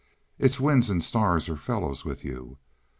Its 0.39 0.59
winds 0.59 0.89
and 0.89 1.03
stars 1.03 1.47
are 1.47 1.55
fellows 1.55 2.03
with 2.03 2.25
you. 2.25 2.57